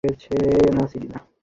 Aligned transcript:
না, 0.75 0.83
সিন্ডি, 0.87 1.07
না! 1.07 1.19